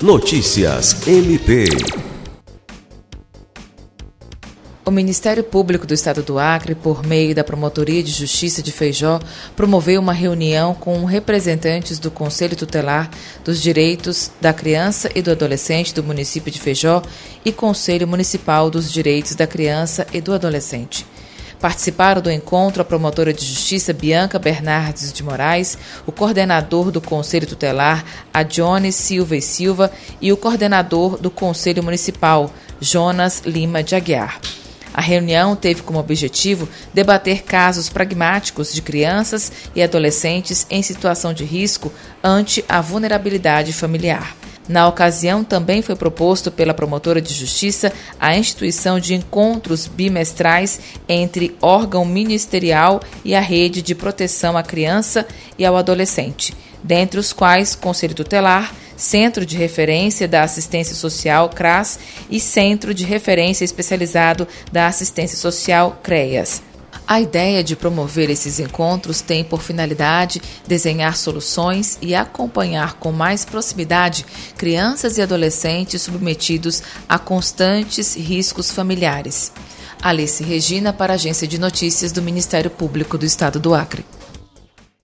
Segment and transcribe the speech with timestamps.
[0.00, 1.64] Notícias MP.
[4.86, 9.18] O Ministério Público do Estado do Acre, por meio da Promotoria de Justiça de Feijó,
[9.56, 13.10] promoveu uma reunião com representantes do Conselho Tutelar
[13.44, 17.02] dos Direitos da Criança e do Adolescente do município de Feijó
[17.44, 21.04] e Conselho Municipal dos Direitos da Criança e do Adolescente.
[21.60, 25.76] Participaram do encontro a promotora de justiça Bianca Bernardes de Moraes,
[26.06, 29.90] o coordenador do Conselho Tutelar, a Jones Silva e Silva,
[30.20, 34.40] e o coordenador do Conselho Municipal, Jonas Lima de Aguiar.
[34.94, 41.44] A reunião teve como objetivo debater casos pragmáticos de crianças e adolescentes em situação de
[41.44, 44.34] risco ante a vulnerabilidade familiar.
[44.68, 47.90] Na ocasião, também foi proposto pela promotora de justiça
[48.20, 50.78] a instituição de encontros bimestrais
[51.08, 55.26] entre órgão ministerial e a rede de proteção à criança
[55.58, 56.54] e ao adolescente,
[56.84, 61.98] dentre os quais Conselho Tutelar, Centro de Referência da Assistência Social CRAS
[62.28, 66.67] e Centro de Referência Especializado da Assistência Social CREAS.
[67.10, 73.46] A ideia de promover esses encontros tem por finalidade desenhar soluções e acompanhar com mais
[73.46, 74.26] proximidade
[74.58, 79.50] crianças e adolescentes submetidos a constantes riscos familiares.
[80.02, 84.04] Alice Regina, para a Agência de Notícias do Ministério Público do Estado do Acre.